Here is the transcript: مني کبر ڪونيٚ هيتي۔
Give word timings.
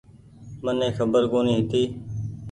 مني 0.63 0.87
کبر 0.97 1.23
ڪونيٚ 1.31 1.57
هيتي۔ 1.57 1.81